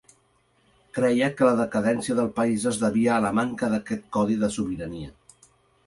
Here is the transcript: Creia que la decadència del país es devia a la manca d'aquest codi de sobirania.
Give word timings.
Creia 0.97 1.27
que 1.41 1.49
la 1.49 1.59
decadència 1.59 2.17
del 2.21 2.33
país 2.39 2.67
es 2.73 2.81
devia 2.87 3.13
a 3.19 3.23
la 3.27 3.35
manca 3.43 3.73
d'aquest 3.75 4.13
codi 4.19 4.43
de 4.47 4.55
sobirania. 4.59 5.17